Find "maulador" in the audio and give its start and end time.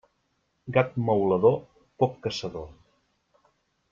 1.09-1.59